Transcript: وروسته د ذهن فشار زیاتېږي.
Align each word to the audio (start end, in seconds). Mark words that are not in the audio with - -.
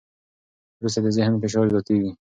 وروسته 0.79 0.99
د 1.03 1.07
ذهن 1.17 1.33
فشار 1.41 1.65
زیاتېږي. 1.73 2.11